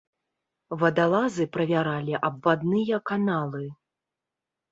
[0.83, 3.61] Вадалазы правяралі абвадныя каналы.